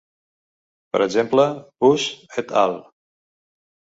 Per 0.95 1.01
exemple, 1.07 1.43
Buss 1.85 2.07
"et 2.43 2.55
al. 2.63 2.73